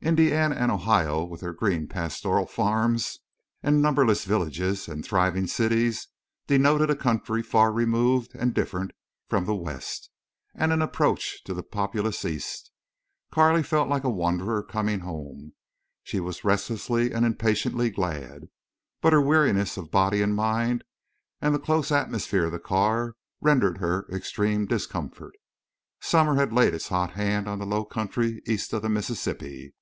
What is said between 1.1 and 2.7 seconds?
with their green pastoral